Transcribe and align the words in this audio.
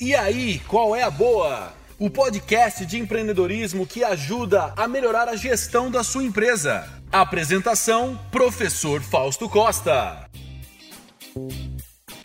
E 0.00 0.12
aí, 0.12 0.58
qual 0.66 0.96
é 0.96 1.04
a 1.04 1.10
boa? 1.10 1.72
O 2.00 2.10
podcast 2.10 2.84
de 2.84 2.98
empreendedorismo 2.98 3.86
que 3.86 4.02
ajuda 4.02 4.74
a 4.76 4.88
melhorar 4.88 5.28
a 5.28 5.36
gestão 5.36 5.88
da 5.88 6.02
sua 6.02 6.24
empresa. 6.24 6.84
Apresentação: 7.12 8.18
Professor 8.32 9.00
Fausto 9.00 9.48
Costa. 9.48 10.28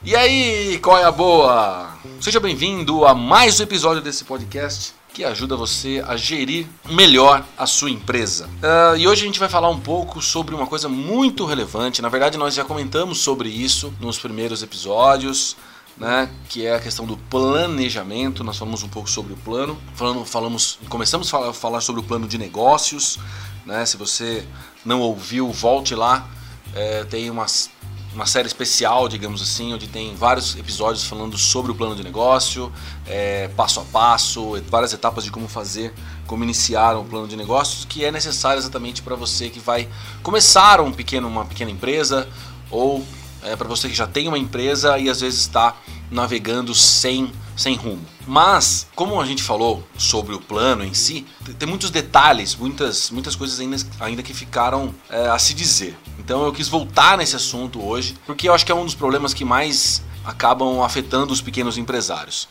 E 0.03 0.15
aí, 0.15 0.79
qual 0.79 0.97
é 0.97 1.03
a 1.03 1.11
boa? 1.11 1.95
Seja 2.19 2.39
bem-vindo 2.39 3.05
a 3.05 3.13
mais 3.13 3.59
um 3.59 3.63
episódio 3.63 4.01
desse 4.01 4.25
podcast 4.25 4.95
que 5.13 5.23
ajuda 5.23 5.55
você 5.55 6.03
a 6.07 6.17
gerir 6.17 6.65
melhor 6.89 7.45
a 7.55 7.67
sua 7.67 7.91
empresa. 7.91 8.47
Uh, 8.47 8.97
e 8.97 9.07
hoje 9.07 9.21
a 9.21 9.25
gente 9.27 9.39
vai 9.39 9.49
falar 9.49 9.69
um 9.69 9.79
pouco 9.79 10.23
sobre 10.23 10.55
uma 10.55 10.65
coisa 10.65 10.89
muito 10.89 11.45
relevante. 11.45 12.01
Na 12.01 12.09
verdade, 12.09 12.35
nós 12.35 12.55
já 12.55 12.65
comentamos 12.65 13.19
sobre 13.19 13.47
isso 13.47 13.93
nos 13.99 14.17
primeiros 14.17 14.63
episódios 14.63 15.55
né, 15.99 16.29
que 16.47 16.65
é 16.65 16.75
a 16.75 16.79
questão 16.79 17.05
do 17.05 17.17
planejamento. 17.17 18.43
Nós 18.43 18.57
falamos 18.57 18.81
um 18.83 18.87
pouco 18.87 19.09
sobre 19.09 19.33
o 19.33 19.37
plano, 19.37 19.77
falando, 19.95 20.23
falamos, 20.25 20.79
começamos 20.87 21.31
a 21.33 21.53
falar, 21.53 21.81
sobre 21.81 22.01
o 22.01 22.03
plano 22.03 22.27
de 22.27 22.37
negócios. 22.37 23.19
Né, 23.65 23.85
se 23.85 23.97
você 23.97 24.47
não 24.85 25.01
ouviu, 25.01 25.51
volte 25.51 25.93
lá. 25.93 26.27
É, 26.73 27.03
tem 27.03 27.29
umas, 27.29 27.69
uma 28.13 28.25
série 28.25 28.47
especial, 28.47 29.09
digamos 29.09 29.41
assim, 29.41 29.73
onde 29.73 29.87
tem 29.87 30.15
vários 30.15 30.55
episódios 30.55 31.03
falando 31.03 31.37
sobre 31.37 31.71
o 31.71 31.75
plano 31.75 31.95
de 31.95 32.03
negócio, 32.03 32.71
é, 33.05 33.49
passo 33.49 33.79
a 33.79 33.83
passo, 33.83 34.61
várias 34.69 34.93
etapas 34.93 35.23
de 35.23 35.31
como 35.31 35.47
fazer, 35.47 35.93
como 36.27 36.43
iniciar 36.43 36.95
um 36.95 37.05
plano 37.05 37.27
de 37.27 37.35
negócios, 37.35 37.85
que 37.85 38.05
é 38.05 38.11
necessário 38.11 38.59
exatamente 38.59 39.01
para 39.01 39.15
você 39.15 39.49
que 39.49 39.59
vai 39.59 39.89
começar 40.21 40.79
um 40.79 40.91
pequeno, 40.91 41.27
uma 41.27 41.43
pequena 41.43 41.71
empresa 41.71 42.29
ou 42.69 43.03
é, 43.41 43.55
para 43.55 43.67
você 43.67 43.87
que 43.87 43.95
já 43.95 44.07
tem 44.07 44.27
uma 44.27 44.37
empresa 44.37 44.97
e 44.97 45.09
às 45.09 45.21
vezes 45.21 45.39
está 45.39 45.75
navegando 46.11 46.73
sem, 46.73 47.31
sem 47.55 47.75
rumo. 47.75 48.05
Mas, 48.25 48.87
como 48.95 49.19
a 49.19 49.25
gente 49.25 49.43
falou 49.43 49.83
sobre 49.97 50.35
o 50.35 50.39
plano 50.39 50.83
em 50.83 50.93
si, 50.93 51.25
tem 51.57 51.67
muitos 51.67 51.89
detalhes, 51.89 52.55
muitas, 52.55 53.09
muitas 53.11 53.35
coisas 53.35 53.59
ainda, 53.59 53.77
ainda 53.99 54.23
que 54.23 54.33
ficaram 54.33 54.93
é, 55.09 55.27
a 55.27 55.39
se 55.39 55.53
dizer. 55.53 55.97
Então 56.17 56.45
eu 56.45 56.53
quis 56.53 56.67
voltar 56.67 57.17
nesse 57.17 57.35
assunto 57.35 57.83
hoje, 57.83 58.15
porque 58.25 58.47
eu 58.47 58.53
acho 58.53 58.65
que 58.65 58.71
é 58.71 58.75
um 58.75 58.85
dos 58.85 58.95
problemas 58.95 59.33
que 59.33 59.45
mais 59.45 60.01
acabam 60.23 60.81
afetando 60.81 61.33
os 61.33 61.41
pequenos 61.41 61.77
empresários. 61.77 62.47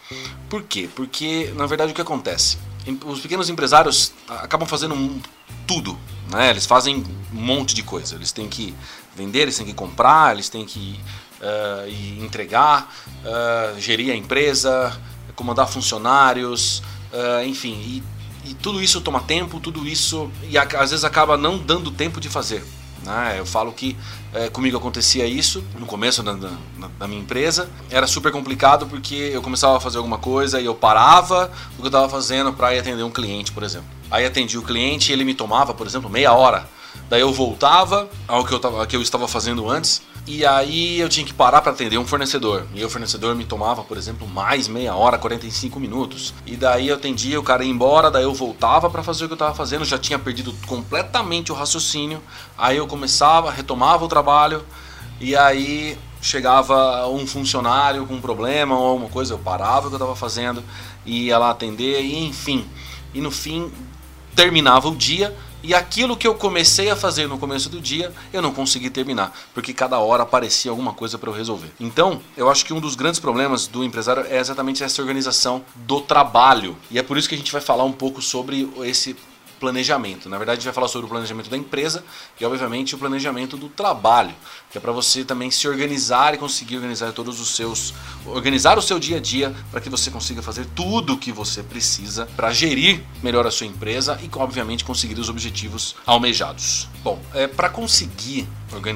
Por 0.48 0.62
quê? 0.62 0.88
Porque, 0.94 1.52
na 1.56 1.66
verdade, 1.66 1.92
o 1.92 1.94
que 1.94 2.00
acontece? 2.00 2.58
Os 3.04 3.20
pequenos 3.20 3.50
empresários 3.50 4.12
acabam 4.28 4.66
fazendo 4.66 5.20
tudo, 5.66 5.98
né? 6.30 6.50
Eles 6.50 6.64
fazem 6.64 7.04
um 7.32 7.40
monte 7.40 7.74
de 7.74 7.82
coisa. 7.82 8.14
Eles 8.14 8.32
têm 8.32 8.48
que 8.48 8.74
vender, 9.14 9.42
eles 9.42 9.56
têm 9.56 9.66
que 9.66 9.74
comprar, 9.74 10.32
eles 10.32 10.48
têm 10.48 10.64
que 10.64 10.98
uh, 11.40 12.22
entregar, 12.22 12.92
uh, 13.24 13.80
gerir 13.80 14.12
a 14.12 14.16
empresa, 14.16 14.96
comandar 15.34 15.68
funcionários, 15.68 16.82
uh, 17.12 17.44
enfim. 17.46 17.74
E, 18.44 18.50
e, 18.50 18.54
tudo 18.54 18.82
isso 18.82 19.00
toma 19.00 19.20
tempo, 19.20 19.60
tudo 19.60 19.86
isso 19.86 20.30
e 20.48 20.56
a, 20.56 20.62
às 20.62 20.90
vezes 20.90 21.04
acaba 21.04 21.36
não 21.36 21.58
dando 21.58 21.90
tempo 21.90 22.20
de 22.20 22.28
fazer. 22.28 22.64
Né? 23.02 23.36
Eu 23.38 23.46
falo 23.46 23.72
que 23.72 23.96
comigo 24.52 24.76
acontecia 24.76 25.24
isso 25.24 25.64
no 25.78 25.86
começo 25.86 26.22
da, 26.22 26.32
da, 26.32 26.50
da, 26.98 27.08
minha 27.08 27.20
empresa. 27.20 27.70
Era 27.90 28.06
super 28.06 28.30
complicado 28.30 28.86
porque 28.86 29.14
eu 29.14 29.40
começava 29.40 29.76
a 29.76 29.80
fazer 29.80 29.98
alguma 29.98 30.18
coisa 30.18 30.60
e 30.60 30.66
eu 30.66 30.74
parava 30.74 31.50
o 31.74 31.76
que 31.76 31.82
eu 31.82 31.86
estava 31.86 32.08
fazendo 32.08 32.52
para 32.52 32.74
ir 32.74 32.80
atender 32.80 33.04
um 33.04 33.10
cliente, 33.10 33.52
por 33.52 33.62
exemplo. 33.62 33.88
Aí 34.10 34.26
atendi 34.26 34.58
o 34.58 34.62
cliente 34.62 35.10
e 35.10 35.12
ele 35.14 35.24
me 35.24 35.32
tomava, 35.32 35.72
por 35.72 35.86
exemplo, 35.86 36.10
meia 36.10 36.32
hora 36.32 36.68
Daí 37.08 37.20
eu 37.20 37.32
voltava 37.32 38.08
ao 38.26 38.44
que 38.44 38.52
eu, 38.52 38.58
tava, 38.58 38.86
que 38.86 38.96
eu 38.96 39.02
estava 39.02 39.26
fazendo 39.26 39.68
antes. 39.68 40.02
E 40.30 40.44
aí 40.44 41.00
eu 41.00 41.08
tinha 41.08 41.24
que 41.24 41.32
parar 41.32 41.62
para 41.62 41.72
atender 41.72 41.96
um 41.96 42.06
fornecedor. 42.06 42.66
E 42.74 42.84
o 42.84 42.90
fornecedor 42.90 43.34
me 43.34 43.46
tomava, 43.46 43.82
por 43.82 43.96
exemplo, 43.96 44.28
mais 44.28 44.68
meia 44.68 44.94
hora, 44.94 45.16
45 45.16 45.80
minutos. 45.80 46.34
E 46.44 46.54
daí 46.54 46.88
eu 46.88 46.96
atendia, 46.96 47.40
o 47.40 47.42
cara 47.42 47.64
ia 47.64 47.70
embora, 47.70 48.10
daí 48.10 48.24
eu 48.24 48.34
voltava 48.34 48.90
para 48.90 49.02
fazer 49.02 49.24
o 49.24 49.28
que 49.28 49.32
eu 49.32 49.36
estava 49.36 49.54
fazendo, 49.54 49.86
já 49.86 49.96
tinha 49.96 50.18
perdido 50.18 50.54
completamente 50.66 51.50
o 51.50 51.54
raciocínio. 51.54 52.22
Aí 52.58 52.76
eu 52.76 52.86
começava, 52.86 53.50
retomava 53.50 54.04
o 54.04 54.08
trabalho. 54.08 54.62
E 55.18 55.34
aí 55.34 55.96
chegava 56.20 57.08
um 57.08 57.26
funcionário 57.26 58.04
com 58.04 58.12
um 58.12 58.20
problema 58.20 58.78
ou 58.78 58.86
alguma 58.86 59.08
coisa, 59.08 59.32
eu 59.32 59.38
parava 59.38 59.86
o 59.86 59.88
que 59.88 59.94
eu 59.94 59.98
estava 59.98 60.14
fazendo 60.14 60.62
ia 61.06 61.38
lá 61.38 61.50
atender, 61.50 62.02
e 62.02 62.26
enfim. 62.26 62.66
E 63.14 63.20
no 63.22 63.30
fim 63.30 63.72
terminava 64.36 64.88
o 64.88 64.94
dia 64.94 65.34
e 65.62 65.74
aquilo 65.74 66.16
que 66.16 66.26
eu 66.26 66.34
comecei 66.34 66.90
a 66.90 66.96
fazer 66.96 67.26
no 67.26 67.38
começo 67.38 67.68
do 67.68 67.80
dia, 67.80 68.12
eu 68.32 68.40
não 68.40 68.52
consegui 68.52 68.90
terminar, 68.90 69.36
porque 69.52 69.72
cada 69.72 69.98
hora 69.98 70.22
aparecia 70.22 70.70
alguma 70.70 70.92
coisa 70.92 71.18
para 71.18 71.30
eu 71.30 71.34
resolver. 71.34 71.72
Então, 71.80 72.20
eu 72.36 72.48
acho 72.48 72.64
que 72.64 72.72
um 72.72 72.80
dos 72.80 72.94
grandes 72.94 73.20
problemas 73.20 73.66
do 73.66 73.82
empresário 73.82 74.24
é 74.28 74.38
exatamente 74.38 74.84
essa 74.84 75.02
organização 75.02 75.64
do 75.74 76.00
trabalho. 76.00 76.76
E 76.90 76.98
é 76.98 77.02
por 77.02 77.16
isso 77.16 77.28
que 77.28 77.34
a 77.34 77.38
gente 77.38 77.52
vai 77.52 77.60
falar 77.60 77.84
um 77.84 77.92
pouco 77.92 78.22
sobre 78.22 78.68
esse 78.82 79.16
planejamento. 79.58 80.28
Na 80.28 80.38
verdade, 80.38 80.58
a 80.58 80.60
gente 80.60 80.64
vai 80.66 80.74
falar 80.74 80.88
sobre 80.88 81.06
o 81.06 81.08
planejamento 81.08 81.50
da 81.50 81.56
empresa 81.56 82.04
e, 82.40 82.44
obviamente, 82.44 82.94
o 82.94 82.98
planejamento 82.98 83.56
do 83.56 83.68
trabalho, 83.68 84.34
que 84.70 84.78
é 84.78 84.80
para 84.80 84.92
você 84.92 85.24
também 85.24 85.50
se 85.50 85.68
organizar 85.68 86.34
e 86.34 86.38
conseguir 86.38 86.76
organizar 86.76 87.12
todos 87.12 87.40
os 87.40 87.54
seus, 87.54 87.94
organizar 88.26 88.78
o 88.78 88.82
seu 88.82 88.98
dia 88.98 89.18
a 89.18 89.20
dia 89.20 89.54
para 89.70 89.80
que 89.80 89.90
você 89.90 90.10
consiga 90.10 90.42
fazer 90.42 90.66
tudo 90.74 91.14
o 91.14 91.18
que 91.18 91.32
você 91.32 91.62
precisa 91.62 92.26
para 92.36 92.52
gerir 92.52 93.02
melhor 93.22 93.46
a 93.46 93.50
sua 93.50 93.66
empresa 93.66 94.18
e, 94.22 94.30
obviamente, 94.36 94.84
conseguir 94.84 95.18
os 95.18 95.28
objetivos 95.28 95.96
almejados. 96.06 96.88
Bom, 97.02 97.20
é, 97.34 97.46
para 97.46 97.68
conseguir 97.68 98.48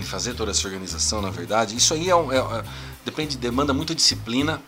fazer 0.03 0.35
toda 0.35 0.51
essa 0.51 0.67
organização, 0.67 1.23
na 1.23 1.31
verdade, 1.31 1.77
isso 1.77 1.95
aí 1.95 2.11
é, 2.11 2.13
é, 2.13 2.39
é 2.39 2.65
depende, 3.05 3.37
demanda 3.37 3.73
muita 3.73 3.95
disciplina 3.95 4.61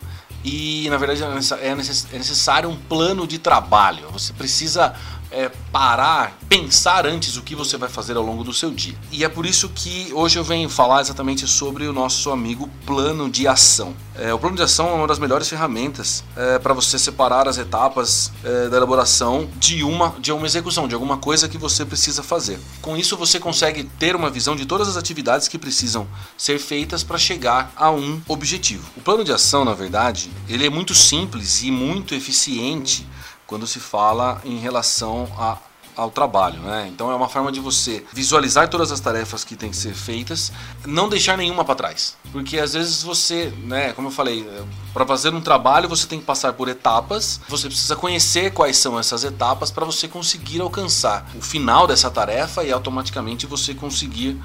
e 0.43 0.87
na 0.89 0.97
verdade 0.97 1.23
é, 1.23 1.67
é, 1.67 1.69
é 1.69 1.75
necessário 1.75 2.69
um 2.69 2.75
plano 2.75 3.25
de 3.25 3.39
trabalho. 3.39 4.09
Você 4.11 4.31
precisa 4.33 4.93
é, 5.31 5.49
parar, 5.71 6.37
pensar 6.47 7.05
antes 7.05 7.37
o 7.37 7.41
que 7.41 7.55
você 7.55 7.77
vai 7.77 7.89
fazer 7.89 8.15
ao 8.15 8.23
longo 8.23 8.43
do 8.43 8.53
seu 8.53 8.71
dia. 8.71 8.95
E 9.11 9.23
é 9.23 9.29
por 9.29 9.45
isso 9.45 9.69
que 9.69 10.11
hoje 10.13 10.37
eu 10.37 10.43
venho 10.43 10.69
falar 10.69 11.01
exatamente 11.01 11.47
sobre 11.47 11.87
o 11.87 11.93
nosso 11.93 12.31
amigo 12.31 12.69
plano 12.85 13.29
de 13.29 13.47
ação. 13.47 13.93
É, 14.17 14.33
o 14.33 14.39
plano 14.39 14.55
de 14.55 14.61
ação 14.61 14.87
é 14.89 14.93
uma 14.93 15.07
das 15.07 15.19
melhores 15.19 15.49
ferramentas 15.49 16.23
é, 16.37 16.57
para 16.57 16.73
você 16.73 16.97
separar 16.97 17.47
as 17.47 17.57
etapas 17.57 18.31
é, 18.43 18.69
da 18.69 18.77
elaboração 18.77 19.49
de 19.57 19.83
uma, 19.83 20.15
de 20.19 20.31
uma 20.31 20.45
execução, 20.45 20.87
de 20.87 20.93
alguma 20.93 21.17
coisa 21.17 21.49
que 21.49 21.57
você 21.57 21.83
precisa 21.85 22.23
fazer. 22.23 22.57
Com 22.81 22.95
isso 22.95 23.17
você 23.17 23.39
consegue 23.39 23.83
ter 23.83 24.15
uma 24.15 24.29
visão 24.29 24.55
de 24.55 24.65
todas 24.65 24.87
as 24.87 24.95
atividades 24.95 25.47
que 25.47 25.57
precisam 25.57 26.07
ser 26.37 26.59
feitas 26.59 27.03
para 27.03 27.17
chegar 27.17 27.73
a 27.75 27.91
um 27.91 28.21
objetivo. 28.27 28.89
O 28.95 29.01
plano 29.01 29.23
de 29.23 29.33
ação, 29.33 29.65
na 29.65 29.73
verdade, 29.73 30.31
ele 30.47 30.65
é 30.65 30.69
muito 30.69 30.93
simples 30.95 31.61
e 31.63 31.69
muito 31.69 32.15
eficiente 32.15 33.05
quando 33.47 33.67
se 33.67 33.79
fala 33.79 34.41
em 34.43 34.57
relação 34.57 35.27
a 35.37 35.57
ao 35.95 36.11
trabalho, 36.11 36.59
né? 36.59 36.89
Então 36.91 37.09
é 37.09 37.15
uma 37.15 37.29
forma 37.29 37.51
de 37.51 37.59
você 37.59 38.03
visualizar 38.11 38.67
todas 38.69 38.91
as 38.91 38.99
tarefas 38.99 39.43
que 39.43 39.55
têm 39.55 39.69
que 39.69 39.77
ser 39.77 39.93
feitas, 39.93 40.51
não 40.85 41.07
deixar 41.07 41.37
nenhuma 41.37 41.63
para 41.63 41.75
trás, 41.75 42.17
porque 42.31 42.59
às 42.59 42.73
vezes 42.73 43.01
você, 43.01 43.53
né? 43.63 43.93
Como 43.93 44.09
eu 44.09 44.11
falei, 44.11 44.47
para 44.93 45.05
fazer 45.05 45.33
um 45.33 45.41
trabalho 45.41 45.87
você 45.87 46.05
tem 46.05 46.19
que 46.19 46.25
passar 46.25 46.53
por 46.53 46.67
etapas, 46.67 47.39
você 47.47 47.67
precisa 47.67 47.95
conhecer 47.95 48.51
quais 48.51 48.77
são 48.77 48.99
essas 48.99 49.23
etapas 49.23 49.71
para 49.71 49.85
você 49.85 50.07
conseguir 50.07 50.61
alcançar 50.61 51.25
o 51.35 51.41
final 51.41 51.87
dessa 51.87 52.11
tarefa 52.11 52.63
e 52.63 52.71
automaticamente 52.71 53.45
você 53.45 53.73
conseguir 53.73 54.37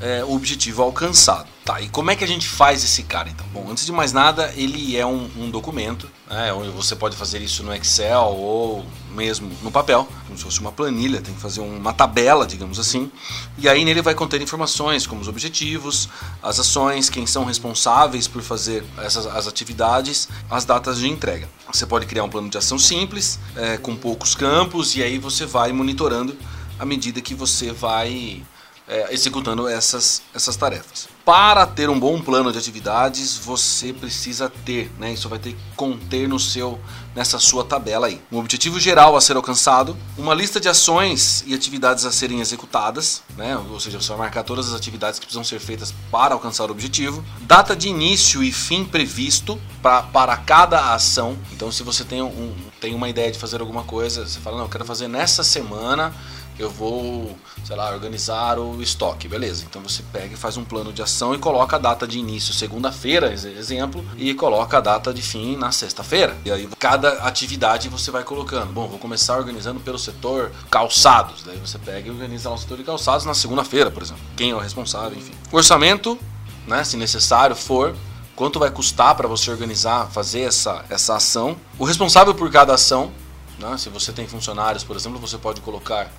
é, 0.00 0.24
o 0.24 0.34
objetivo 0.34 0.82
alcançado. 0.82 1.48
Tá, 1.64 1.82
e 1.82 1.88
como 1.90 2.10
é 2.10 2.16
que 2.16 2.24
a 2.24 2.26
gente 2.26 2.48
faz 2.48 2.82
esse 2.82 3.02
cara 3.02 3.28
então? 3.28 3.46
Bom, 3.52 3.70
antes 3.70 3.84
de 3.84 3.92
mais 3.92 4.10
nada, 4.10 4.50
ele 4.56 4.96
é 4.96 5.04
um, 5.04 5.28
um 5.36 5.50
documento, 5.50 6.08
né, 6.26 6.50
você 6.74 6.96
pode 6.96 7.14
fazer 7.14 7.42
isso 7.42 7.62
no 7.62 7.74
Excel 7.74 8.22
ou 8.22 8.86
mesmo 9.10 9.50
no 9.62 9.70
papel, 9.70 10.08
como 10.26 10.38
se 10.38 10.44
fosse 10.44 10.60
uma 10.60 10.72
planilha, 10.72 11.20
tem 11.20 11.34
que 11.34 11.40
fazer 11.40 11.60
uma 11.60 11.92
tabela, 11.92 12.46
digamos 12.46 12.78
assim, 12.78 13.10
e 13.58 13.68
aí 13.68 13.84
nele 13.84 14.00
vai 14.00 14.14
conter 14.14 14.40
informações 14.40 15.06
como 15.06 15.20
os 15.20 15.28
objetivos, 15.28 16.08
as 16.42 16.58
ações, 16.58 17.10
quem 17.10 17.26
são 17.26 17.44
responsáveis 17.44 18.26
por 18.26 18.40
fazer 18.40 18.82
essas 18.98 19.26
as 19.26 19.46
atividades, 19.46 20.26
as 20.50 20.64
datas 20.64 20.98
de 20.98 21.06
entrega. 21.06 21.50
Você 21.70 21.84
pode 21.84 22.06
criar 22.06 22.24
um 22.24 22.30
plano 22.30 22.48
de 22.48 22.56
ação 22.56 22.78
simples, 22.78 23.38
é, 23.54 23.76
com 23.76 23.94
poucos 23.94 24.34
campos, 24.34 24.96
e 24.96 25.02
aí 25.02 25.18
você 25.18 25.44
vai 25.44 25.70
monitorando 25.70 26.34
à 26.78 26.86
medida 26.86 27.20
que 27.20 27.34
você 27.34 27.72
vai 27.72 28.42
é, 28.88 29.12
executando 29.12 29.68
essas, 29.68 30.22
essas 30.34 30.56
tarefas. 30.56 31.08
Para 31.24 31.66
ter 31.66 31.90
um 31.90 32.00
bom 32.00 32.18
plano 32.22 32.50
de 32.50 32.56
atividades, 32.56 33.36
você 33.36 33.92
precisa 33.92 34.50
ter, 34.64 34.90
né, 34.98 35.12
isso 35.12 35.28
vai 35.28 35.38
ter 35.38 35.52
que 35.52 35.58
conter 35.76 36.26
no 36.26 36.40
seu, 36.40 36.80
nessa 37.14 37.38
sua 37.38 37.62
tabela 37.62 38.06
aí, 38.06 38.18
um 38.32 38.38
objetivo 38.38 38.80
geral 38.80 39.14
a 39.14 39.20
ser 39.20 39.36
alcançado, 39.36 39.94
uma 40.16 40.32
lista 40.32 40.58
de 40.58 40.70
ações 40.70 41.44
e 41.46 41.52
atividades 41.54 42.06
a 42.06 42.12
serem 42.12 42.40
executadas, 42.40 43.22
né, 43.36 43.58
ou 43.58 43.78
seja, 43.78 44.00
você 44.00 44.08
vai 44.08 44.18
marcar 44.18 44.42
todas 44.42 44.68
as 44.68 44.74
atividades 44.74 45.20
que 45.20 45.26
precisam 45.26 45.44
ser 45.44 45.60
feitas 45.60 45.92
para 46.10 46.32
alcançar 46.32 46.64
o 46.64 46.70
objetivo, 46.70 47.22
data 47.42 47.76
de 47.76 47.88
início 47.88 48.42
e 48.42 48.50
fim 48.50 48.82
previsto 48.82 49.60
pra, 49.82 50.02
para 50.02 50.34
cada 50.34 50.94
ação. 50.94 51.36
Então, 51.52 51.70
se 51.70 51.82
você 51.82 52.04
tem, 52.04 52.22
um, 52.22 52.54
tem 52.80 52.94
uma 52.94 53.08
ideia 53.08 53.30
de 53.30 53.38
fazer 53.38 53.60
alguma 53.60 53.84
coisa, 53.84 54.26
você 54.26 54.40
fala, 54.40 54.56
não, 54.56 54.64
eu 54.64 54.70
quero 54.70 54.84
fazer 54.86 55.08
nessa 55.08 55.44
semana 55.44 56.14
eu 56.62 56.70
vou, 56.70 57.36
sei 57.64 57.76
lá, 57.76 57.90
organizar 57.92 58.58
o 58.58 58.82
estoque, 58.82 59.28
beleza. 59.28 59.64
Então 59.68 59.82
você 59.82 60.02
pega 60.12 60.34
e 60.34 60.36
faz 60.36 60.56
um 60.56 60.64
plano 60.64 60.92
de 60.92 61.02
ação 61.02 61.34
e 61.34 61.38
coloca 61.38 61.76
a 61.76 61.78
data 61.78 62.06
de 62.06 62.18
início 62.18 62.52
segunda-feira, 62.52 63.32
exemplo, 63.32 64.04
e 64.16 64.34
coloca 64.34 64.78
a 64.78 64.80
data 64.80 65.12
de 65.12 65.22
fim 65.22 65.56
na 65.56 65.72
sexta-feira. 65.72 66.36
E 66.44 66.50
aí 66.50 66.68
cada 66.78 67.24
atividade 67.24 67.88
você 67.88 68.10
vai 68.10 68.24
colocando. 68.24 68.72
Bom, 68.72 68.88
vou 68.88 68.98
começar 68.98 69.36
organizando 69.36 69.80
pelo 69.80 69.98
setor 69.98 70.52
calçados. 70.70 71.42
Daí 71.44 71.58
você 71.58 71.78
pega 71.78 72.08
e 72.08 72.10
organiza 72.10 72.50
o 72.50 72.58
setor 72.58 72.78
de 72.78 72.84
calçados 72.84 73.24
na 73.24 73.34
segunda-feira, 73.34 73.90
por 73.90 74.02
exemplo. 74.02 74.22
Quem 74.36 74.50
é 74.50 74.54
o 74.54 74.58
responsável, 74.58 75.16
enfim. 75.16 75.32
Orçamento, 75.52 76.18
né, 76.66 76.84
se 76.84 76.96
necessário 76.96 77.56
for, 77.56 77.94
quanto 78.34 78.58
vai 78.58 78.70
custar 78.70 79.14
para 79.16 79.26
você 79.26 79.50
organizar, 79.50 80.08
fazer 80.10 80.42
essa, 80.42 80.84
essa 80.88 81.16
ação. 81.16 81.56
O 81.78 81.84
responsável 81.84 82.34
por 82.34 82.50
cada 82.50 82.74
ação, 82.74 83.10
né, 83.58 83.76
se 83.76 83.88
você 83.88 84.12
tem 84.12 84.26
funcionários, 84.26 84.84
por 84.84 84.94
exemplo, 84.94 85.18
você 85.18 85.36
pode 85.38 85.60
colocar 85.60 86.10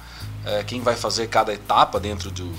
é, 0.46 0.64
quem 0.64 0.82
vai 0.82 0.96
fazer 0.96 1.28
cada 1.28 1.54
etapa 1.54 2.00
dentro, 2.00 2.32
do, 2.32 2.52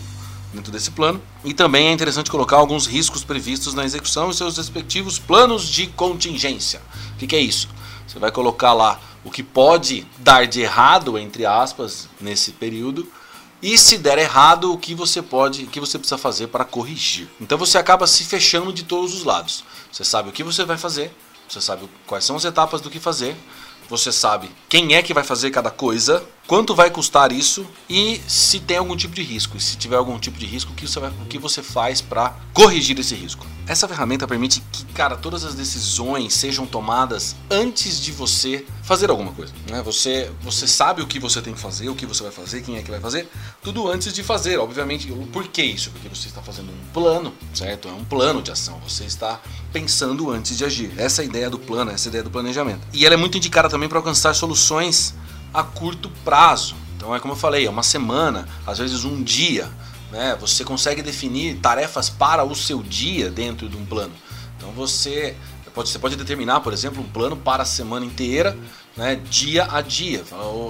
dentro 0.53 0.71
desse 0.73 0.91
plano. 0.91 1.21
E 1.45 1.55
também 1.55 1.89
é 1.89 1.93
interessante 1.93 2.31
colocar 2.31 2.57
alguns 2.57 2.87
riscos 2.87 3.25
previstos 3.25 3.75
na 3.75 3.85
execução 3.85 4.31
e 4.31 4.35
seus 4.35 4.57
respectivos 4.57 5.19
planos 5.19 5.69
de 5.69 5.87
contingência. 5.87 6.81
O 7.15 7.19
que, 7.19 7.27
que 7.27 7.37
é 7.37 7.41
isso? 7.41 7.69
Você 8.07 8.19
vai 8.19 8.31
colocar 8.31 8.73
lá 8.73 9.01
o 9.25 9.31
que 9.31 9.43
pode 9.43 10.07
dar 10.19 10.47
de 10.47 10.61
errado, 10.61 11.19
entre 11.19 11.45
aspas, 11.45 12.09
nesse 12.21 12.53
período, 12.53 13.07
e 13.63 13.77
se 13.77 13.99
der 13.99 14.19
errado, 14.19 14.73
o 14.73 14.79
que 14.79 14.95
você 14.95 15.21
pode, 15.21 15.65
o 15.65 15.67
que 15.67 15.81
você 15.81 15.99
precisa 15.99 16.17
fazer 16.17 16.47
para 16.47 16.65
corrigir. 16.65 17.29
Então 17.39 17.59
você 17.59 17.77
acaba 17.77 18.07
se 18.07 18.25
fechando 18.25 18.73
de 18.73 18.85
todos 18.85 19.15
os 19.15 19.23
lados. 19.23 19.65
Você 19.93 20.03
sabe 20.03 20.31
o 20.31 20.33
que 20.33 20.43
você 20.43 20.65
vai 20.65 20.79
fazer, 20.79 21.15
você 21.47 21.61
sabe 21.61 21.89
quais 22.07 22.25
são 22.25 22.37
as 22.37 22.45
etapas 22.45 22.81
do 22.81 22.89
que 22.89 22.99
fazer, 22.99 23.37
você 23.89 24.11
sabe 24.11 24.51
quem 24.69 24.95
é 24.95 25.03
que 25.03 25.13
vai 25.13 25.25
fazer 25.25 25.51
cada 25.51 25.71
coisa, 25.71 26.25
quanto 26.51 26.75
vai 26.75 26.91
custar 26.91 27.31
isso 27.31 27.65
e 27.89 28.21
se 28.27 28.59
tem 28.59 28.77
algum 28.77 28.97
tipo 28.97 29.15
de 29.15 29.23
risco. 29.23 29.57
E 29.57 29.61
se 29.61 29.77
tiver 29.77 29.95
algum 29.95 30.19
tipo 30.19 30.37
de 30.37 30.47
risco, 30.47 30.73
o 30.73 30.75
que 30.75 30.85
você, 30.85 30.99
vai, 30.99 31.11
o 31.11 31.27
que 31.27 31.39
você 31.39 31.63
faz 31.63 32.01
para 32.01 32.35
corrigir 32.53 32.99
esse 32.99 33.15
risco. 33.15 33.47
Essa 33.69 33.87
ferramenta 33.87 34.27
permite 34.27 34.61
que, 34.73 34.85
cara, 34.87 35.17
todas 35.17 35.45
as 35.45 35.55
decisões 35.55 36.35
sejam 36.35 36.67
tomadas 36.67 37.37
antes 37.49 38.01
de 38.01 38.11
você 38.11 38.67
fazer 38.83 39.11
alguma 39.11 39.31
coisa. 39.31 39.53
Né? 39.71 39.81
Você, 39.83 40.29
você 40.43 40.67
sabe 40.67 41.03
o 41.03 41.07
que 41.07 41.21
você 41.21 41.41
tem 41.41 41.55
que 41.55 41.61
fazer, 41.61 41.89
o 41.89 41.95
que 41.95 42.05
você 42.05 42.25
vai 42.25 42.33
fazer, 42.33 42.63
quem 42.63 42.77
é 42.77 42.83
que 42.83 42.91
vai 42.91 42.99
fazer, 42.99 43.29
tudo 43.63 43.89
antes 43.89 44.13
de 44.13 44.25
fazer. 44.25 44.59
Obviamente, 44.59 45.07
por 45.33 45.47
que 45.47 45.63
isso? 45.63 45.93
Porque 45.93 46.09
você 46.09 46.27
está 46.27 46.43
fazendo 46.43 46.73
um 46.73 46.93
plano, 46.93 47.33
certo? 47.55 47.87
É 47.87 47.93
um 47.93 48.05
plano 48.05 48.43
de 48.43 48.51
ação. 48.51 48.81
Você 48.89 49.05
está 49.05 49.41
pensando 49.73 50.29
antes 50.33 50.59
de 50.59 50.65
agir. 50.65 50.91
Essa 50.97 51.23
é 51.23 51.27
a 51.27 51.27
ideia 51.27 51.49
do 51.49 51.61
plano, 51.61 51.93
essa 51.93 52.09
é 52.09 52.09
a 52.09 52.11
ideia 52.11 52.25
do 52.25 52.31
planejamento. 52.31 52.81
E 52.93 53.07
ela 53.07 53.15
é 53.15 53.17
muito 53.17 53.39
indicada 53.39 53.69
também 53.69 53.89
para 53.89 53.99
alcançar 53.99 54.35
soluções 54.35 55.15
a 55.53 55.63
curto 55.63 56.11
prazo. 56.25 56.75
Então 56.97 57.15
é 57.15 57.21
como 57.21 57.33
eu 57.33 57.39
falei, 57.39 57.67
é 57.67 57.71
uma 57.71 57.83
semana, 57.83 58.49
às 58.67 58.79
vezes 58.79 59.05
um 59.05 59.23
dia. 59.23 59.71
Né? 60.11 60.37
Você 60.41 60.65
consegue 60.65 61.03
definir 61.03 61.59
tarefas 61.59 62.11
para 62.11 62.45
o 62.45 62.55
seu 62.55 62.83
dia 62.83 63.31
dentro 63.31 63.69
de 63.69 63.77
um 63.77 63.85
plano. 63.85 64.13
Então 64.57 64.71
você 64.73 65.37
pode, 65.75 65.89
você 65.89 65.99
pode 65.99 66.17
determinar, 66.17 66.61
por 66.61 66.73
exemplo, 66.73 67.03
um 67.03 67.09
plano 67.09 67.37
para 67.37 67.63
a 67.63 67.67
semana 67.67 68.05
inteira, 68.05 68.57
né? 68.97 69.17
dia 69.31 69.67
a 69.71 69.81
dia. 69.81 70.23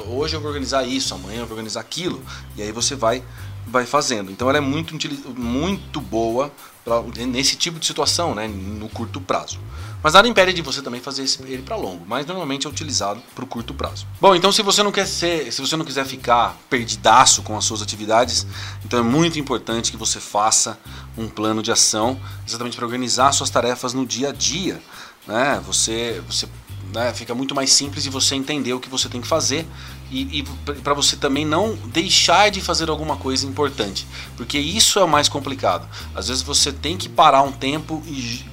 Hoje 0.07 0.37
eu 0.37 0.41
vou 0.41 0.49
organizar 0.49 0.87
isso, 0.87 1.15
amanhã 1.15 1.41
eu 1.41 1.47
vou 1.47 1.57
organizar 1.57 1.81
aquilo. 1.81 2.23
E 2.57 2.63
aí 2.63 2.71
você 2.71 2.95
vai, 2.95 3.23
vai 3.67 3.87
fazendo. 3.87 4.31
Então 4.31 4.49
ela 4.49 4.59
é 4.59 4.61
muito, 4.61 4.95
muito 5.37 6.01
boa 6.01 6.53
pra, 6.85 7.03
nesse 7.27 7.57
tipo 7.57 7.79
de 7.79 7.87
situação, 7.87 8.35
né? 8.35 8.47
no 8.47 8.89
curto 8.89 9.21
prazo. 9.21 9.59
Mas 10.03 10.15
nada 10.15 10.27
impede 10.27 10.53
de 10.53 10.63
você 10.63 10.81
também 10.81 11.01
fazer 11.01 11.25
ele 11.47 11.63
para 11.63 11.77
longo, 11.77 12.05
mas 12.07 12.27
normalmente 12.27 12.67
é 12.67 12.71
utilizado 12.71 13.23
para 13.35 13.45
o 13.45 13.47
curto 13.47 13.75
prazo. 13.75 14.07
Bom, 14.21 14.35
então 14.35 14.51
se 14.51 14.63
você 14.63 14.83
não 14.83 14.91
quer 14.91 15.07
ser, 15.07 15.53
se 15.53 15.61
você 15.61 15.77
não 15.77 15.85
quiser 15.85 16.07
ficar 16.07 16.57
perdidaço 16.71 17.43
com 17.43 17.57
as 17.57 17.65
suas 17.65 17.83
atividades, 17.83 18.47
então 18.85 18.99
é 18.99 19.03
muito 19.03 19.39
importante 19.39 19.91
que 19.91 19.97
você 19.97 20.19
faça 20.19 20.79
um 21.17 21.29
plano 21.29 21.63
de 21.63 21.71
ação, 21.71 22.19
exatamente 22.47 22.77
para 22.77 22.87
organizar 22.87 23.33
suas 23.33 23.51
tarefas 23.51 23.93
no 23.93 24.07
dia 24.07 24.31
a 24.31 24.33
dia. 24.33 24.81
Né? 25.27 25.61
Você, 25.67 26.23
você 26.27 26.49
né, 26.95 27.13
fica 27.13 27.35
muito 27.35 27.55
mais 27.55 27.71
simples 27.71 28.03
de 28.03 28.11
você 28.11 28.35
entender 28.35 28.73
o 28.73 28.81
que 28.81 28.89
você 28.89 29.09
tem 29.09 29.21
que 29.21 29.29
fazer 29.29 29.67
e, 30.11 30.41
e 30.41 30.43
para 30.81 30.95
você 30.95 31.17
também 31.17 31.45
não 31.45 31.75
deixar 31.87 32.51
de 32.51 32.61
fazer 32.61 32.91
alguma 32.91 33.17
coisa 33.17 33.47
importante, 33.47 34.07
porque 34.37 34.59
isso 34.59 34.99
é 34.99 35.05
o 35.05 35.09
mais 35.09 35.29
complicado. 35.29 35.89
Às 36.15 36.29
vezes 36.29 36.43
você 36.43 36.73
tem 36.73 36.97
que 36.97 37.09
parar 37.09 37.43
um 37.43 37.53
tempo 37.53 38.03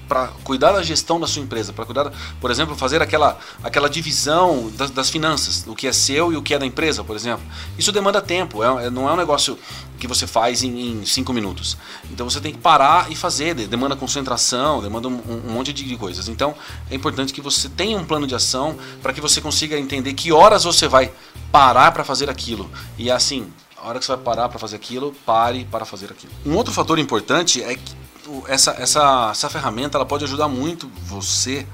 para 0.08 0.28
cuidar 0.44 0.72
da 0.72 0.82
gestão 0.82 1.20
da 1.20 1.28
sua 1.28 1.42
empresa, 1.42 1.74
para 1.74 1.86
cuidar, 1.86 2.12
por 2.40 2.50
exemplo, 2.50 2.76
fazer 2.76 3.02
aquela, 3.02 3.38
aquela 3.64 3.90
divisão 3.90 4.72
das, 4.76 4.90
das, 4.90 5.10
finanças, 5.10 5.66
o 5.68 5.76
que 5.76 5.88
é 5.88 5.94
seu 5.94 6.32
e 6.32 6.38
o 6.38 6.42
que 6.42 6.54
é 6.54 6.60
da 6.60 6.66
empresa, 6.66 7.04
por 7.04 7.16
exemplo. 7.16 7.46
Isso 7.78 7.92
demanda 7.92 8.22
tempo, 8.22 8.64
é, 8.64 8.86
é 8.86 8.90
não 8.90 9.10
é 9.10 9.14
um 9.14 9.18
negócio 9.18 9.58
que 10.00 10.08
você 10.08 10.26
faz 10.26 10.64
em, 10.64 11.02
em, 11.02 11.06
cinco 11.06 11.34
minutos. 11.34 11.78
Então 12.10 12.30
você 12.30 12.40
tem 12.40 12.54
que 12.54 12.60
parar 12.60 13.12
e 13.12 13.16
fazer, 13.16 13.54
demanda 13.54 13.96
concentração, 13.96 14.82
demanda 14.82 15.08
um, 15.08 15.20
um 15.48 15.52
monte 15.52 15.74
de 15.74 15.98
coisas. 15.98 16.30
Então 16.30 16.56
é 16.90 16.96
importante 16.96 17.34
que 17.34 17.42
você 17.42 17.68
tenha 17.68 17.98
um 17.98 18.06
plano 18.06 18.28
de 18.28 18.36
ação 18.36 18.78
para 19.02 19.12
que 19.12 19.20
você 19.20 19.42
consiga 19.42 19.78
entender 19.78 20.14
que 20.14 20.32
horas 20.32 20.64
você 20.64 20.88
vai 20.88 21.12
parar 21.52 21.92
para 21.92 22.04
fazer 22.04 22.30
aquilo. 22.30 22.70
E 22.98 23.10
assim, 23.12 23.52
a 23.78 23.88
hora 23.88 24.00
que 24.00 24.06
você 24.06 24.16
vai 24.16 24.24
parar 24.24 24.50
para 24.50 24.60
fazer 24.60 24.76
aquilo, 24.76 25.14
pare 25.26 25.66
para 25.66 25.86
fazer 25.86 26.12
aquilo. 26.12 26.34
Um 26.46 26.56
outro 26.56 26.74
fator 26.74 26.98
importante 27.00 27.64
é 27.64 27.76
que 27.76 27.96
essa, 28.48 28.72
essa, 28.72 29.30
essa 29.32 29.50
ferramenta 29.50 29.98
ela 29.98 30.06
pode 30.06 30.24
ajudar 30.26 30.48
muito 30.48 30.90
você 31.02 31.66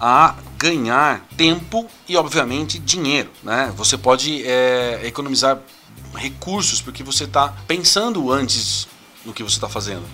a 0.00 0.34
ganhar 0.56 1.26
tempo 1.36 1.86
e, 2.08 2.16
obviamente, 2.16 2.78
dinheiro. 2.78 3.30
Né? 3.42 3.72
Você 3.76 3.98
pode 3.98 4.42
é, 4.46 5.00
economizar 5.04 5.58
recursos 6.14 6.80
porque 6.80 7.02
você 7.02 7.24
está 7.24 7.54
pensando 7.66 8.32
antes 8.32 8.88
no 9.24 9.32
que 9.32 9.42
você 9.42 9.56
está 9.56 9.68
fazendo. 9.68 10.04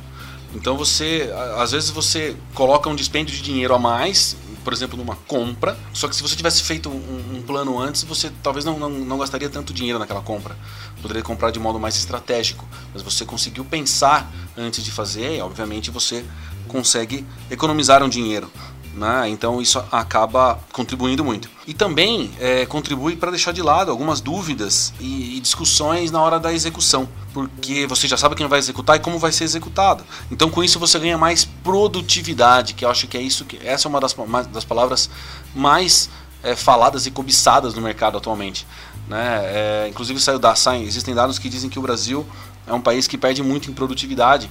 Então 0.54 0.76
você, 0.76 1.30
às 1.58 1.72
vezes 1.72 1.90
você 1.90 2.36
coloca 2.54 2.88
um 2.88 2.96
dispêndio 2.96 3.34
de 3.34 3.42
dinheiro 3.42 3.74
a 3.74 3.78
mais 3.78 4.36
por 4.66 4.72
exemplo, 4.72 4.98
numa 4.98 5.14
compra. 5.14 5.78
Só 5.92 6.08
que 6.08 6.16
se 6.16 6.20
você 6.20 6.34
tivesse 6.34 6.60
feito 6.64 6.88
um, 6.88 7.36
um 7.36 7.42
plano 7.42 7.78
antes, 7.78 8.02
você 8.02 8.32
talvez 8.42 8.64
não, 8.64 8.76
não, 8.76 8.90
não, 8.90 9.16
gastaria 9.16 9.48
tanto 9.48 9.72
dinheiro 9.72 9.96
naquela 9.96 10.20
compra. 10.20 10.56
Poderia 11.00 11.22
comprar 11.22 11.52
de 11.52 11.60
modo 11.60 11.78
mais 11.78 11.94
estratégico. 11.94 12.66
Mas 12.92 13.00
você 13.00 13.24
conseguiu 13.24 13.64
pensar 13.64 14.28
antes 14.56 14.82
de 14.82 14.90
fazer, 14.90 15.36
e 15.36 15.40
obviamente 15.40 15.88
você 15.88 16.24
consegue 16.66 17.24
economizar 17.48 18.02
um 18.02 18.08
dinheiro. 18.08 18.50
Né? 18.96 19.28
Então 19.28 19.60
isso 19.60 19.78
acaba 19.92 20.58
contribuindo 20.72 21.22
muito. 21.22 21.50
E 21.66 21.74
também 21.74 22.30
é, 22.40 22.64
contribui 22.64 23.14
para 23.14 23.30
deixar 23.30 23.52
de 23.52 23.60
lado 23.60 23.90
algumas 23.90 24.22
dúvidas 24.22 24.90
e, 24.98 25.36
e, 25.36 25.40
discussões 25.40 26.10
na 26.10 26.22
hora 26.22 26.40
da 26.40 26.50
execução, 26.50 27.06
porque 27.34 27.86
você 27.86 28.08
já 28.08 28.16
sabe 28.16 28.34
quem 28.34 28.48
vai 28.48 28.58
executar 28.58 28.96
e 28.96 29.00
como 29.00 29.18
vai 29.18 29.32
ser 29.32 29.44
executado. 29.44 30.02
Então 30.30 30.48
com 30.48 30.64
isso 30.64 30.78
você 30.78 30.98
ganha 30.98 31.18
mais 31.18 31.44
produtividade, 31.44 32.72
que 32.72 32.86
eu 32.86 32.90
acho 32.90 33.06
que 33.06 33.18
é 33.18 33.20
isso 33.20 33.44
que 33.44 33.60
essa 33.62 33.86
é 33.86 33.88
uma 33.90 34.00
das, 34.00 34.16
das 34.50 34.64
palavras 34.64 35.10
mais 35.54 36.08
é, 36.42 36.56
faladas 36.56 37.04
e 37.04 37.10
cobiçadas 37.10 37.74
no 37.74 37.82
mercado 37.82 38.16
atualmente. 38.16 38.66
Né? 39.06 39.40
É, 39.44 39.86
inclusive 39.90 40.18
saiu 40.18 40.38
da, 40.38 40.54
saem, 40.54 40.84
existem 40.84 41.14
dados 41.14 41.38
que 41.38 41.50
dizem 41.50 41.68
que 41.68 41.78
o 41.78 41.82
Brasil 41.82 42.26
é 42.66 42.72
um 42.72 42.80
país 42.80 43.06
que 43.06 43.18
perde 43.18 43.42
muito 43.42 43.70
em 43.70 43.74
produtividade 43.74 44.48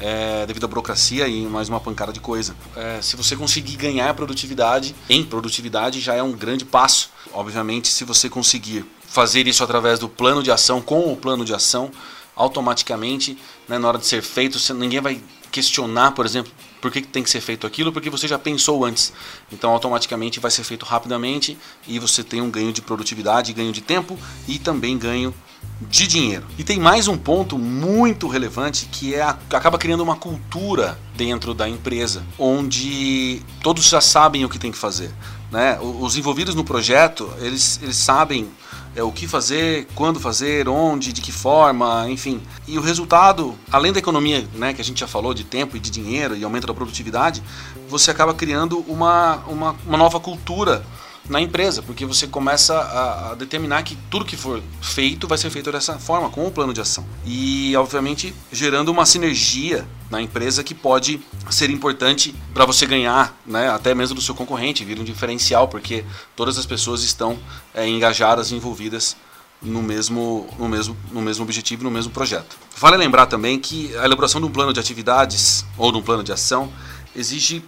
é, 0.00 0.46
devido 0.46 0.64
à 0.64 0.66
burocracia 0.66 1.28
e 1.28 1.42
mais 1.46 1.68
uma 1.68 1.78
pancada 1.78 2.12
de 2.12 2.20
coisa. 2.20 2.56
É, 2.74 3.00
se 3.02 3.16
você 3.16 3.36
conseguir 3.36 3.76
ganhar 3.76 4.12
produtividade 4.14 4.94
em 5.08 5.22
produtividade, 5.22 6.00
já 6.00 6.14
é 6.14 6.22
um 6.22 6.32
grande 6.32 6.64
passo. 6.64 7.10
Obviamente, 7.32 7.88
se 7.88 8.04
você 8.04 8.28
conseguir 8.28 8.84
fazer 9.06 9.46
isso 9.46 9.62
através 9.62 9.98
do 9.98 10.08
plano 10.08 10.42
de 10.42 10.50
ação, 10.50 10.80
com 10.80 11.12
o 11.12 11.16
plano 11.16 11.44
de 11.44 11.54
ação, 11.54 11.90
automaticamente, 12.34 13.36
né, 13.68 13.78
na 13.78 13.88
hora 13.88 13.98
de 13.98 14.06
ser 14.06 14.22
feito, 14.22 14.58
você, 14.58 14.72
ninguém 14.72 15.00
vai 15.00 15.20
questionar, 15.50 16.12
por 16.12 16.24
exemplo, 16.24 16.50
por 16.80 16.90
que 16.90 17.02
tem 17.02 17.22
que 17.22 17.28
ser 17.28 17.40
feito 17.40 17.66
aquilo, 17.66 17.92
porque 17.92 18.08
você 18.08 18.26
já 18.26 18.38
pensou 18.38 18.84
antes. 18.84 19.12
Então, 19.52 19.70
automaticamente 19.70 20.40
vai 20.40 20.50
ser 20.50 20.64
feito 20.64 20.86
rapidamente 20.86 21.58
e 21.86 21.98
você 21.98 22.24
tem 22.24 22.40
um 22.40 22.50
ganho 22.50 22.72
de 22.72 22.80
produtividade, 22.80 23.52
ganho 23.52 23.72
de 23.72 23.82
tempo 23.82 24.18
e 24.48 24.58
também 24.58 24.96
ganho 24.96 25.34
de 25.80 26.06
dinheiro. 26.06 26.44
E 26.58 26.64
tem 26.64 26.78
mais 26.78 27.08
um 27.08 27.16
ponto 27.16 27.58
muito 27.58 28.28
relevante 28.28 28.86
que 28.86 29.14
é 29.14 29.22
a, 29.22 29.30
acaba 29.52 29.78
criando 29.78 30.02
uma 30.02 30.16
cultura 30.16 30.98
dentro 31.16 31.54
da 31.54 31.68
empresa, 31.68 32.22
onde 32.38 33.42
todos 33.62 33.88
já 33.88 34.00
sabem 34.00 34.44
o 34.44 34.48
que 34.48 34.58
tem 34.58 34.70
que 34.70 34.78
fazer. 34.78 35.10
Né? 35.50 35.78
Os 35.80 36.16
envolvidos 36.16 36.54
no 36.54 36.64
projeto, 36.64 37.32
eles, 37.40 37.80
eles 37.82 37.96
sabem 37.96 38.48
é, 38.94 39.02
o 39.02 39.10
que 39.10 39.26
fazer, 39.26 39.88
quando 39.94 40.20
fazer, 40.20 40.68
onde, 40.68 41.12
de 41.12 41.20
que 41.20 41.32
forma, 41.32 42.08
enfim. 42.08 42.40
E 42.68 42.78
o 42.78 42.82
resultado, 42.82 43.56
além 43.70 43.92
da 43.92 43.98
economia 43.98 44.46
né, 44.54 44.72
que 44.72 44.80
a 44.80 44.84
gente 44.84 45.00
já 45.00 45.08
falou 45.08 45.32
de 45.34 45.44
tempo 45.44 45.76
e 45.76 45.80
de 45.80 45.90
dinheiro 45.90 46.36
e 46.36 46.44
aumento 46.44 46.66
da 46.66 46.74
produtividade, 46.74 47.42
você 47.88 48.10
acaba 48.10 48.34
criando 48.34 48.84
uma, 48.86 49.36
uma, 49.48 49.76
uma 49.86 49.96
nova 49.96 50.20
cultura 50.20 50.84
na 51.28 51.40
empresa, 51.40 51.82
porque 51.82 52.04
você 52.04 52.26
começa 52.26 52.74
a, 52.74 53.30
a, 53.30 53.34
determinar 53.34 53.82
que 53.82 53.96
tudo 54.10 54.24
que 54.24 54.36
for 54.36 54.62
feito 54.80 55.28
vai 55.28 55.38
ser 55.38 55.50
feito 55.50 55.70
dessa 55.70 55.98
forma, 55.98 56.28
com 56.30 56.46
o 56.46 56.50
plano 56.50 56.72
de 56.72 56.80
ação. 56.80 57.06
E, 57.24 57.74
obviamente, 57.76 58.34
gerando 58.50 58.88
uma 58.90 59.06
sinergia 59.06 59.86
na 60.10 60.20
empresa 60.20 60.64
que 60.64 60.74
pode 60.74 61.20
ser 61.50 61.70
importante 61.70 62.34
para 62.52 62.64
você 62.64 62.84
ganhar, 62.84 63.38
né, 63.46 63.70
até 63.70 63.94
mesmo 63.94 64.16
do 64.16 64.20
seu 64.20 64.34
concorrente, 64.34 64.84
vir 64.84 64.98
um 64.98 65.04
diferencial, 65.04 65.68
porque 65.68 66.04
todas 66.34 66.58
as 66.58 66.66
pessoas 66.66 67.02
estão 67.02 67.38
é, 67.72 67.86
engajadas 67.86 68.50
envolvidas 68.50 69.16
no 69.62 69.82
mesmo, 69.82 70.48
no 70.58 70.68
mesmo, 70.68 70.96
no 71.12 71.20
mesmo 71.20 71.44
objetivo, 71.44 71.84
no 71.84 71.90
mesmo 71.90 72.12
projeto. 72.12 72.56
Vale 72.76 72.96
lembrar 72.96 73.26
também 73.26 73.58
que 73.58 73.94
a 73.96 74.04
elaboração 74.04 74.40
de 74.40 74.46
um 74.46 74.50
plano 74.50 74.72
de 74.72 74.80
atividades 74.80 75.64
ou 75.76 75.92
de 75.92 75.98
um 75.98 76.02
plano 76.02 76.24
de 76.24 76.32
ação 76.32 76.72
exige 77.14 77.62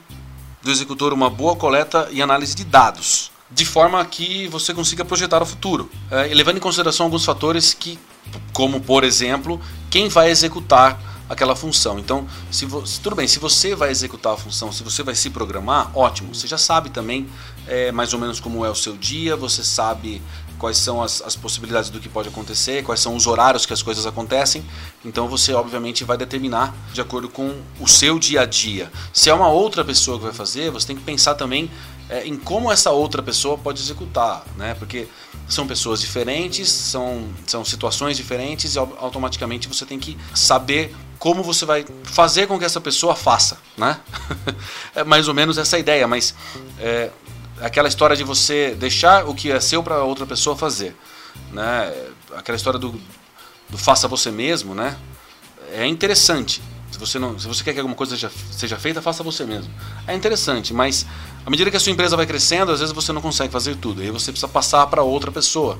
do 0.63 0.71
executor 0.71 1.13
uma 1.13 1.29
boa 1.29 1.57
coleta 1.57 2.09
e 2.11 2.23
análise 2.23 2.55
de 2.55 2.65
dados, 2.65 3.32
de 3.55 3.65
forma 3.65 4.05
que 4.05 4.49
você 4.49 4.73
consiga 4.73 5.05
projetar 5.05 5.43
o 5.43 5.47
futuro, 5.47 5.91
é, 6.11 6.25
levando 6.35 6.57
em 6.57 6.61
consideração 6.61 7.07
alguns 7.07 7.25
fatores 7.25 7.75
que, 7.75 7.99
como 8.53 8.81
por 8.81 9.05
exemplo, 9.05 9.61
quem 9.91 10.09
vai 10.09 10.31
executar 10.31 11.01
aquela 11.29 11.57
função. 11.57 11.99
Então, 11.99 12.27
se 12.51 12.67
você, 12.67 13.01
tudo 13.03 13.17
bem, 13.17 13.27
se 13.27 13.39
você 13.39 13.75
vai 13.75 13.91
executar 13.91 14.35
a 14.35 14.37
função, 14.37 14.71
se 14.71 14.83
você 14.83 15.03
vai 15.03 15.15
se 15.15 15.31
programar, 15.31 15.91
ótimo. 15.97 16.35
Você 16.35 16.47
já 16.47 16.59
sabe 16.59 16.91
também 16.91 17.27
é, 17.67 17.91
mais 17.91 18.13
ou 18.13 18.21
menos 18.21 18.39
como 18.39 18.65
é 18.65 18.71
o 18.71 18.75
seu 18.75 18.97
dia, 18.97 19.35
você 19.35 19.65
sabe 19.65 20.21
quais 20.59 20.79
são 20.79 21.03
as, 21.03 21.21
as, 21.23 21.35
possibilidades 21.35 21.91
do 21.91 21.99
que 21.99 22.09
pode 22.09 22.29
acontecer, 22.29 22.85
quais 22.85 23.01
são 23.01 23.17
os 23.17 23.27
horários 23.27 23.67
que 23.67 23.73
as 23.73 23.83
coisas 23.83 24.07
acontecem. 24.07 24.65
Então 25.05 25.27
você 25.27 25.53
obviamente 25.53 26.05
vai 26.05 26.17
determinar 26.17 26.73
de 26.93 27.01
acordo 27.01 27.29
com 27.29 27.61
o 27.81 27.89
seu 27.89 28.17
dia 28.17 28.43
a 28.43 28.47
dia. 28.47 28.93
Se 29.13 29.29
é 29.29 29.35
uma 29.35 29.49
outra 29.49 29.85
pessoa 29.85 30.19
que 30.19 30.25
vai 30.25 30.33
fazer, 30.33 30.71
você 30.71 30.87
tem 30.87 30.97
que 30.97 31.03
pensar 31.03 31.35
também 31.35 31.69
é, 32.09 32.27
em 32.27 32.37
como 32.37 32.71
essa 32.71 32.91
outra 32.91 33.23
pessoa 33.23 33.57
pode 33.57 33.81
executar, 33.81 34.45
né? 34.57 34.75
Porque 34.75 35.09
são 35.49 35.67
pessoas 35.67 36.01
diferentes, 36.01 36.69
são, 36.69 37.29
são 37.47 37.65
situações 37.65 38.17
diferentes 38.17 38.75
e 38.75 38.79
automaticamente 38.79 39.69
você 39.69 39.85
tem 39.85 39.99
que 39.99 40.17
saber 40.35 40.95
como 41.19 41.43
você 41.43 41.65
vai 41.65 41.85
fazer 42.05 42.47
com 42.47 42.59
que 42.59 42.65
essa 42.65 42.81
pessoa 42.81 43.15
faça, 43.15 43.59
né? 43.77 44.01
é 44.95 45.05
mais 45.05 45.29
ou 45.29 45.35
menos 45.35 45.59
essa 45.59 45.79
ideia, 45.79 46.07
mas 46.09 46.35
é, 46.81 47.11
aquela 47.61 47.89
história 47.89 48.17
de 48.17 48.25
você 48.25 48.75
deixar 48.75 49.29
o 49.29 49.35
que 49.35 49.51
é 49.51 49.61
seu 49.61 49.83
para 49.83 50.03
outra 50.03 50.27
pessoa 50.27 50.57
fazer, 50.57 50.97
né? 51.53 51.95
Aquela 52.35 52.57
história 52.57 52.79
do, 52.79 53.01
do 53.69 53.79
faça 53.79 54.09
você 54.09 54.31
mesmo, 54.31 54.75
né? 54.75 54.97
É 55.73 55.87
interessante. 55.87 56.61
Se 56.91 56.99
você 56.99 57.19
não, 57.19 57.39
se 57.39 57.47
você 57.47 57.65
quer 57.65 57.73
que 57.73 57.79
alguma 57.79 57.97
coisa 57.97 58.15
seja, 58.15 58.31
seja 58.51 58.77
feita, 58.77 59.01
faça 59.01 59.23
você 59.23 59.47
mesmo. 59.47 59.73
É 60.07 60.15
interessante, 60.15 60.75
mas 60.75 61.07
à 61.45 61.51
medida 61.51 61.71
que 61.71 61.77
a 61.77 61.81
sua 61.81 61.93
empresa 61.93 62.17
vai 62.17 62.27
crescendo, 62.27 62.73
às 62.73 62.81
vezes 62.81 62.95
você 62.95 63.13
não 63.13 63.21
consegue 63.21 63.53
fazer 63.53 63.77
tudo. 63.77 64.01
Aí 64.03 64.11
você 64.11 64.31
precisa 64.31 64.49
passar 64.49 64.87
para 64.87 65.03
outra 65.03 65.31
pessoa. 65.31 65.79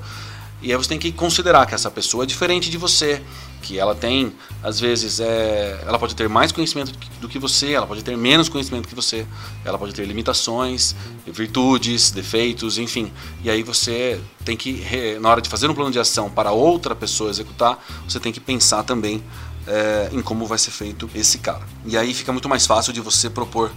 E 0.61 0.71
aí 0.71 0.77
você 0.77 0.87
tem 0.87 0.97
que 0.97 1.11
considerar 1.11 1.65
que 1.65 1.75
essa 1.75 1.91
pessoa 1.91 2.23
é 2.23 2.25
diferente 2.25 2.69
de 2.69 2.77
você, 2.77 3.21
que 3.61 3.77
ela 3.77 3.93
tem, 3.93 4.33
às 4.61 4.79
vezes, 4.79 5.19
é, 5.19 5.83
ela 5.85 5.99
pode 5.99 6.15
ter 6.15 6.29
mais 6.29 6.53
conhecimento 6.53 6.93
do 7.19 7.27
que 7.27 7.37
você, 7.37 7.73
ela 7.73 7.85
pode 7.85 8.01
ter 8.01 8.15
menos 8.15 8.47
conhecimento 8.47 8.87
que 8.87 8.95
você, 8.95 9.25
ela 9.65 9.77
pode 9.77 9.93
ter 9.93 10.05
limitações, 10.05 10.95
virtudes, 11.27 12.11
defeitos, 12.11 12.77
enfim. 12.77 13.11
E 13.43 13.49
aí 13.49 13.61
você 13.61 14.21
tem 14.45 14.55
que, 14.55 14.85
na 15.19 15.29
hora 15.29 15.41
de 15.41 15.49
fazer 15.49 15.69
um 15.69 15.73
plano 15.73 15.91
de 15.91 15.99
ação 15.99 16.29
para 16.29 16.51
outra 16.51 16.95
pessoa 16.95 17.29
executar, 17.29 17.83
você 18.07 18.17
tem 18.17 18.31
que 18.31 18.39
pensar 18.39 18.83
também 18.83 19.21
é, 19.67 20.09
em 20.13 20.21
como 20.21 20.45
vai 20.45 20.57
ser 20.57 20.71
feito 20.71 21.09
esse 21.13 21.39
cara. 21.39 21.67
E 21.85 21.97
aí 21.97 22.13
fica 22.13 22.31
muito 22.31 22.47
mais 22.47 22.65
fácil 22.65 22.93
de 22.93 23.01
você 23.01 23.29
propor 23.29 23.69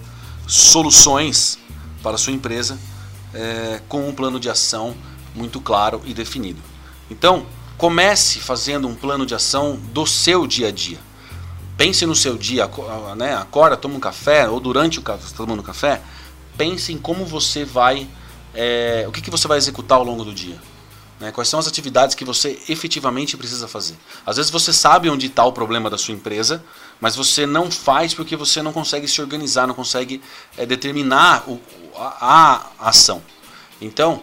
soluções 0.47 1.59
para 2.07 2.17
sua 2.17 2.33
empresa 2.33 2.79
é, 3.35 3.81
com 3.89 4.09
um 4.09 4.15
plano 4.15 4.39
de 4.39 4.49
ação 4.49 4.95
muito 5.35 5.61
claro 5.61 6.01
e 6.05 6.15
definido. 6.15 6.63
Então, 7.11 7.45
comece 7.77 8.39
fazendo 8.39 8.87
um 8.87 8.95
plano 8.95 9.27
de 9.27 9.35
ação 9.35 9.75
do 9.93 10.07
seu 10.07 10.47
dia 10.47 10.69
a 10.69 10.71
dia. 10.71 10.99
Pense 11.77 12.07
no 12.07 12.15
seu 12.15 12.39
dia, 12.39 12.71
né? 13.17 13.35
acorda, 13.35 13.77
toma 13.77 13.97
um 13.97 14.01
café, 14.01 14.49
ou 14.49 14.61
durante 14.61 15.01
o 15.01 15.03
café, 15.03 15.31
tá 15.31 15.37
tomando 15.37 15.65
café, 15.65 16.01
pense 16.57 16.93
em 16.93 16.97
como 16.97 17.25
você 17.25 17.65
vai, 17.65 18.07
é, 18.55 19.05
o 19.09 19.11
que, 19.11 19.21
que 19.21 19.31
você 19.31 19.49
vai 19.49 19.59
executar 19.59 19.99
ao 19.99 20.05
longo 20.05 20.25
do 20.25 20.33
dia. 20.33 20.61
Né? 21.19 21.33
Quais 21.33 21.49
são 21.49 21.59
as 21.59 21.67
atividades 21.67 22.15
que 22.15 22.25
você 22.25 22.63
efetivamente 22.69 23.37
precisa 23.37 23.67
fazer. 23.67 23.97
Às 24.25 24.37
vezes 24.37 24.51
você 24.51 24.73
sabe 24.73 25.11
onde 25.11 25.27
está 25.27 25.45
o 25.45 25.53
problema 25.53 25.91
da 25.91 25.99
sua 25.99 26.15
empresa, 26.15 26.63
mas 27.01 27.17
você 27.17 27.47
não 27.47 27.69
faz 27.69 28.15
porque 28.15 28.37
você 28.37 28.63
não 28.63 28.73
consegue 28.73 29.09
se 29.09 29.21
organizar, 29.21 29.67
não 29.67 29.75
consegue 29.75 30.23
é, 30.57 30.65
determinar 30.65 31.45
o, 31.49 31.61
a, 31.99 32.67
a 32.79 32.89
ação. 32.89 33.23
Então, 33.81 34.23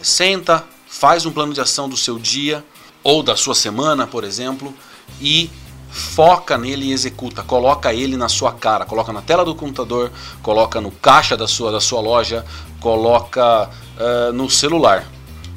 senta, 0.00 0.64
faz 0.88 1.24
um 1.26 1.32
plano 1.32 1.52
de 1.52 1.60
ação 1.60 1.88
do 1.88 1.96
seu 1.96 2.18
dia 2.18 2.64
ou 3.02 3.22
da 3.22 3.36
sua 3.36 3.54
semana, 3.54 4.06
por 4.06 4.24
exemplo, 4.24 4.74
e 5.20 5.50
foca 5.90 6.56
nele 6.56 6.86
e 6.86 6.92
executa, 6.92 7.42
coloca 7.42 7.92
ele 7.92 8.16
na 8.16 8.28
sua 8.28 8.52
cara, 8.52 8.84
coloca 8.84 9.12
na 9.12 9.22
tela 9.22 9.44
do 9.44 9.54
computador, 9.54 10.10
coloca 10.42 10.80
no 10.80 10.90
caixa 10.90 11.36
da 11.36 11.48
sua, 11.48 11.72
da 11.72 11.80
sua 11.80 12.00
loja, 12.00 12.44
coloca 12.78 13.68
uh, 13.68 14.32
no 14.32 14.48
celular, 14.48 15.06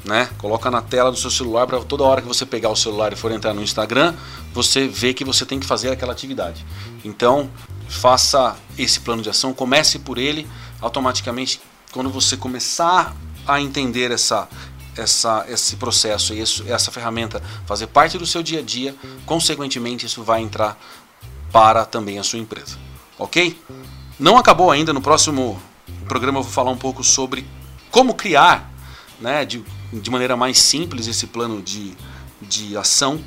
né? 0.04 0.28
Coloca 0.38 0.70
na 0.70 0.82
tela 0.82 1.10
do 1.10 1.16
seu 1.16 1.30
celular 1.30 1.66
para 1.66 1.78
toda 1.80 2.02
hora 2.02 2.20
que 2.20 2.28
você 2.28 2.44
pegar 2.44 2.70
o 2.70 2.76
celular 2.76 3.12
e 3.12 3.16
for 3.16 3.30
entrar 3.30 3.54
no 3.54 3.62
Instagram, 3.62 4.14
você 4.52 4.88
vê 4.88 5.14
que 5.14 5.24
você 5.24 5.46
tem 5.46 5.60
que 5.60 5.66
fazer 5.66 5.90
aquela 5.90 6.12
atividade. 6.12 6.64
Então, 7.04 7.48
faça 7.88 8.56
esse 8.76 9.00
plano 9.00 9.22
de 9.22 9.30
ação, 9.30 9.54
comece 9.54 9.98
por 10.00 10.18
ele, 10.18 10.46
automaticamente 10.84 11.60
quando 11.90 12.10
você 12.10 12.36
começar 12.36 13.14
a 13.46 13.60
entender 13.60 14.10
essa, 14.10 14.48
essa, 14.96 15.44
esse 15.48 15.76
processo 15.76 16.34
e 16.34 16.40
isso, 16.40 16.64
essa 16.68 16.90
ferramenta 16.90 17.42
fazer 17.66 17.86
parte 17.86 18.18
do 18.18 18.26
seu 18.26 18.42
dia 18.42 18.60
a 18.60 18.62
dia, 18.62 18.94
consequentemente 19.24 20.06
isso 20.06 20.22
vai 20.22 20.42
entrar 20.42 20.78
para 21.50 21.84
também 21.84 22.18
a 22.18 22.22
sua 22.22 22.38
empresa. 22.38 22.76
Ok? 23.18 23.58
Não 24.18 24.36
acabou 24.36 24.70
ainda, 24.70 24.92
no 24.92 25.00
próximo 25.00 25.60
programa 26.06 26.38
eu 26.38 26.42
vou 26.42 26.52
falar 26.52 26.70
um 26.70 26.76
pouco 26.76 27.02
sobre 27.02 27.46
como 27.90 28.14
criar 28.14 28.70
né, 29.20 29.44
de, 29.44 29.64
de 29.92 30.10
maneira 30.10 30.36
mais 30.36 30.58
simples 30.58 31.06
esse 31.06 31.26
plano 31.26 31.62
de, 31.62 31.96
de 32.42 32.76
ação 32.76 33.22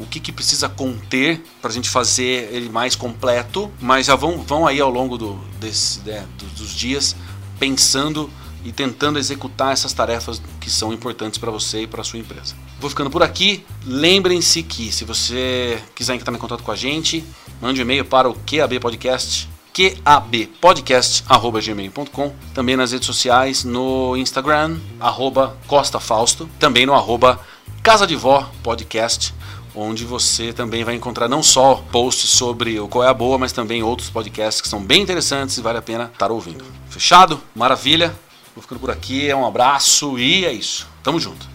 o 0.00 0.06
que, 0.06 0.18
que 0.18 0.32
precisa 0.32 0.68
conter 0.68 1.42
para 1.60 1.70
a 1.70 1.74
gente 1.74 1.88
fazer 1.88 2.48
ele 2.52 2.70
mais 2.70 2.96
completo, 2.96 3.70
mas 3.80 4.06
já 4.06 4.16
vão, 4.16 4.38
vão 4.38 4.66
aí 4.66 4.80
ao 4.80 4.90
longo 4.90 5.18
do, 5.18 5.34
desse, 5.60 6.00
né, 6.00 6.26
dos 6.56 6.74
dias 6.74 7.14
pensando 7.58 8.30
e 8.64 8.72
tentando 8.72 9.18
executar 9.18 9.72
essas 9.72 9.92
tarefas 9.92 10.40
que 10.60 10.70
são 10.70 10.92
importantes 10.92 11.38
para 11.38 11.50
você 11.50 11.82
e 11.82 11.86
para 11.86 12.00
a 12.00 12.04
sua 12.04 12.18
empresa. 12.18 12.54
Vou 12.80 12.90
ficando 12.90 13.10
por 13.10 13.22
aqui. 13.22 13.64
Lembrem-se 13.84 14.62
que 14.62 14.90
se 14.90 15.04
você 15.04 15.78
quiser 15.94 16.14
entrar 16.14 16.34
em 16.34 16.38
contato 16.38 16.62
com 16.62 16.72
a 16.72 16.76
gente, 16.76 17.22
mande 17.60 17.80
um 17.80 17.82
e-mail 17.82 18.04
para 18.04 18.28
o 18.28 18.34
QAB 18.34 18.80
Podcast 18.80 19.48
qabpodcast.gmail.com 19.72 22.34
Também 22.52 22.76
nas 22.76 22.90
redes 22.92 23.06
sociais, 23.06 23.64
no 23.64 24.14
Instagram, 24.16 24.78
arroba 24.98 25.56
Costa 25.66 26.00
Fausto, 26.00 26.50
também 26.58 26.86
no 26.86 26.94
arroba 26.94 27.38
Casa 27.82 28.06
de 28.06 28.16
Vó 28.16 28.50
Podcast, 28.62 29.34
onde 29.74 30.04
você 30.04 30.52
também 30.52 30.84
vai 30.84 30.94
encontrar 30.94 31.28
não 31.28 31.42
só 31.42 31.82
posts 31.92 32.30
sobre 32.30 32.78
o 32.80 32.88
Qual 32.88 33.04
é 33.04 33.08
a 33.08 33.14
Boa, 33.14 33.38
mas 33.38 33.52
também 33.52 33.82
outros 33.82 34.10
podcasts 34.10 34.60
que 34.60 34.68
são 34.68 34.82
bem 34.82 35.02
interessantes 35.02 35.56
e 35.56 35.60
vale 35.60 35.78
a 35.78 35.82
pena 35.82 36.10
estar 36.12 36.30
ouvindo. 36.30 36.64
Fechado? 36.88 37.40
Maravilha? 37.54 38.14
Vou 38.54 38.62
ficando 38.62 38.80
por 38.80 38.90
aqui, 38.90 39.28
é 39.28 39.36
um 39.36 39.46
abraço 39.46 40.18
e 40.18 40.44
é 40.44 40.52
isso. 40.52 40.86
Tamo 41.02 41.20
junto. 41.20 41.48